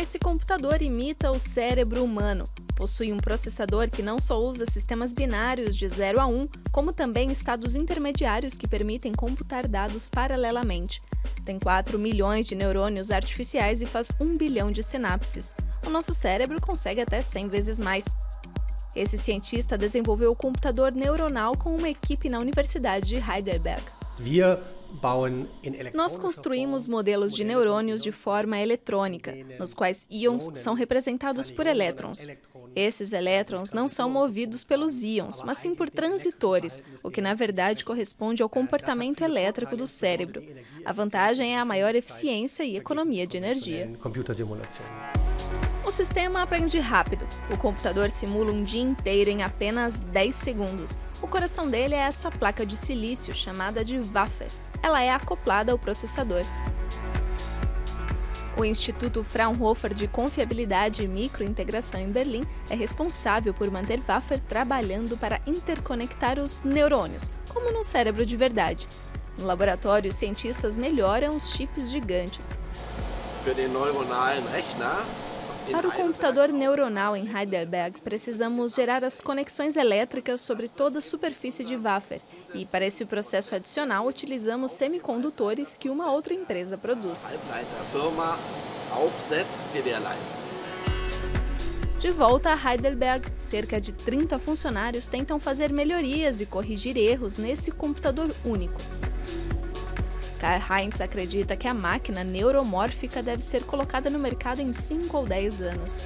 Esse 0.00 0.16
computador 0.16 0.80
imita 0.80 1.32
o 1.32 1.40
cérebro 1.40 2.04
humano. 2.04 2.48
Possui 2.76 3.12
um 3.12 3.16
processador 3.16 3.90
que 3.90 4.00
não 4.00 4.20
só 4.20 4.40
usa 4.40 4.64
sistemas 4.64 5.12
binários 5.12 5.74
de 5.74 5.88
0 5.88 6.20
a 6.20 6.26
1, 6.28 6.48
como 6.70 6.92
também 6.92 7.32
estados 7.32 7.74
intermediários 7.74 8.54
que 8.54 8.68
permitem 8.68 9.12
computar 9.12 9.66
dados 9.66 10.08
paralelamente. 10.08 11.02
Tem 11.44 11.58
4 11.58 11.98
milhões 11.98 12.46
de 12.46 12.54
neurônios 12.54 13.10
artificiais 13.10 13.82
e 13.82 13.86
faz 13.86 14.12
1 14.20 14.36
bilhão 14.36 14.70
de 14.70 14.84
sinapses. 14.84 15.52
O 15.84 15.90
nosso 15.90 16.14
cérebro 16.14 16.60
consegue 16.60 17.00
até 17.00 17.20
100 17.20 17.48
vezes 17.48 17.80
mais. 17.80 18.04
Esse 18.94 19.18
cientista 19.18 19.76
desenvolveu 19.76 20.30
o 20.30 20.36
computador 20.36 20.94
neuronal 20.94 21.56
com 21.56 21.74
uma 21.74 21.88
equipe 21.88 22.28
na 22.28 22.38
Universidade 22.38 23.08
de 23.08 23.16
Heidelberg. 23.16 23.82
Nós 25.94 26.16
construímos 26.16 26.86
modelos 26.86 27.34
de 27.34 27.44
neurônios 27.44 28.02
de 28.02 28.10
forma 28.10 28.58
eletrônica, 28.58 29.34
nos 29.58 29.74
quais 29.74 30.06
íons 30.10 30.50
são 30.54 30.74
representados 30.74 31.50
por 31.50 31.66
elétrons. 31.66 32.28
Esses 32.74 33.12
elétrons 33.12 33.72
não 33.72 33.88
são 33.88 34.08
movidos 34.08 34.64
pelos 34.64 35.02
íons, 35.02 35.42
mas 35.42 35.58
sim 35.58 35.74
por 35.74 35.90
transitores, 35.90 36.80
o 37.02 37.10
que 37.10 37.20
na 37.20 37.34
verdade 37.34 37.84
corresponde 37.84 38.42
ao 38.42 38.48
comportamento 38.48 39.22
elétrico 39.22 39.76
do 39.76 39.86
cérebro. 39.86 40.42
A 40.84 40.92
vantagem 40.92 41.54
é 41.54 41.58
a 41.58 41.64
maior 41.64 41.94
eficiência 41.94 42.62
e 42.64 42.76
economia 42.76 43.26
de 43.26 43.36
energia. 43.36 43.92
O 45.88 45.90
sistema 45.90 46.42
aprende 46.42 46.78
rápido. 46.78 47.26
O 47.50 47.56
computador 47.56 48.10
simula 48.10 48.52
um 48.52 48.62
dia 48.62 48.82
inteiro 48.82 49.30
em 49.30 49.42
apenas 49.42 50.02
10 50.02 50.34
segundos. 50.34 50.98
O 51.22 51.26
coração 51.26 51.66
dele 51.66 51.94
é 51.94 52.00
essa 52.00 52.30
placa 52.30 52.66
de 52.66 52.76
silício 52.76 53.34
chamada 53.34 53.82
de 53.82 53.98
wafer. 53.98 54.48
Ela 54.82 55.02
é 55.02 55.10
acoplada 55.10 55.72
ao 55.72 55.78
processador. 55.78 56.42
O 58.54 58.66
Instituto 58.66 59.24
Fraunhofer 59.24 59.94
de 59.94 60.06
Confiabilidade 60.06 61.04
e 61.04 61.08
Microintegração 61.08 61.98
em 61.98 62.12
Berlim 62.12 62.46
é 62.68 62.74
responsável 62.74 63.54
por 63.54 63.70
manter 63.70 63.98
Wafer 64.06 64.40
trabalhando 64.40 65.16
para 65.16 65.40
interconectar 65.46 66.38
os 66.38 66.64
neurônios, 66.64 67.32
como 67.48 67.72
no 67.72 67.82
cérebro 67.82 68.26
de 68.26 68.36
verdade. 68.36 68.86
No 69.38 69.46
laboratório, 69.46 70.10
os 70.10 70.16
cientistas 70.16 70.76
melhoram 70.76 71.34
os 71.34 71.50
chips 71.50 71.90
gigantes. 71.90 72.58
Für 73.42 73.54
den 73.54 73.68
neuronalen 73.68 74.44
Rechner 74.52 75.27
para 75.70 75.88
o 75.88 75.92
computador 75.92 76.48
neuronal 76.48 77.16
em 77.16 77.28
Heidelberg, 77.28 78.00
precisamos 78.00 78.74
gerar 78.74 79.04
as 79.04 79.20
conexões 79.20 79.76
elétricas 79.76 80.40
sobre 80.40 80.68
toda 80.68 80.98
a 80.98 81.02
superfície 81.02 81.64
de 81.64 81.76
Wafer. 81.76 82.20
E 82.54 82.64
para 82.66 82.86
esse 82.86 83.04
processo 83.04 83.54
adicional, 83.54 84.06
utilizamos 84.06 84.72
semicondutores 84.72 85.76
que 85.76 85.90
uma 85.90 86.10
outra 86.10 86.34
empresa 86.34 86.76
produz. 86.78 87.30
De 91.98 92.10
volta 92.10 92.52
a 92.52 92.72
Heidelberg, 92.72 93.26
cerca 93.36 93.80
de 93.80 93.92
30 93.92 94.38
funcionários 94.38 95.08
tentam 95.08 95.40
fazer 95.40 95.72
melhorias 95.72 96.40
e 96.40 96.46
corrigir 96.46 96.96
erros 96.96 97.38
nesse 97.38 97.70
computador 97.72 98.30
único. 98.44 98.80
Karl 100.38 100.62
Heinz 100.72 101.00
acredita 101.00 101.56
que 101.56 101.66
a 101.66 101.74
máquina 101.74 102.22
neuromórfica 102.22 103.22
deve 103.22 103.42
ser 103.42 103.64
colocada 103.64 104.08
no 104.08 104.18
mercado 104.18 104.60
em 104.60 104.72
5 104.72 105.16
ou 105.16 105.26
10 105.26 105.60
anos. 105.60 106.04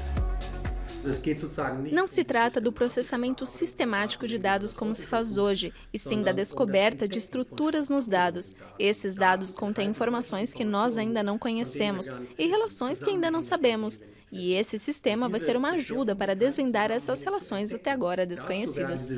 Não 1.92 2.06
se 2.06 2.22
trata 2.22 2.60
do 2.60 2.72
processamento 2.72 3.44
sistemático 3.44 4.27
de 4.27 4.38
dados 4.38 4.72
como 4.72 4.94
se 4.94 5.06
faz 5.06 5.36
hoje, 5.36 5.72
e 5.92 5.98
sim 5.98 6.22
da 6.22 6.30
descoberta 6.30 7.08
de 7.08 7.19
estruturas 7.19 7.88
nos 7.88 8.06
dados. 8.06 8.53
Esses 8.78 9.16
dados 9.16 9.55
contêm 9.55 9.91
informações 9.91 10.55
que 10.55 10.64
nós 10.64 10.97
ainda 10.97 11.22
não 11.22 11.38
conhecemos 11.38 12.14
e 12.38 12.47
relações 12.47 13.03
que 13.03 13.10
ainda 13.10 13.30
não 13.30 13.41
sabemos. 13.41 14.00
E 14.30 14.55
esse 14.55 14.78
sistema 14.78 15.28
vai 15.28 15.41
ser 15.41 15.56
uma 15.56 15.72
ajuda 15.72 16.16
para 16.16 16.34
desvendar 16.34 16.91
essas 16.91 17.22
relações 17.22 17.72
até 17.72 17.91
agora 17.91 18.25
desconhecidas. 18.25 19.10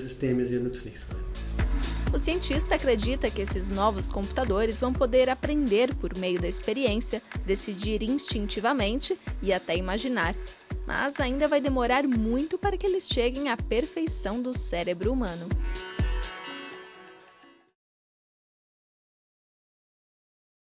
O 2.15 2.17
cientista 2.17 2.77
acredita 2.77 3.29
que 3.29 3.43
esses 3.43 3.69
novos 3.69 4.09
computadores 4.09 4.79
vão 4.79 4.93
poder 4.93 5.29
aprender 5.29 5.93
por 5.97 6.17
meio 6.17 6.41
da 6.41 6.47
experiência, 6.47 7.21
decidir 7.45 8.05
instintivamente 8.05 9.19
e 9.43 9.53
até 9.53 9.77
imaginar. 9.77 10.33
Mas 10.87 11.19
ainda 11.19 11.49
vai 11.49 11.61
demorar 11.61 12.05
muito 12.05 12.57
para 12.57 12.77
que 12.77 12.87
eles 12.87 13.09
cheguem 13.09 13.49
à 13.49 13.57
perfeição 13.57 14.41
do 14.41 14.57
cérebro 14.57 15.13
humano. 15.13 15.49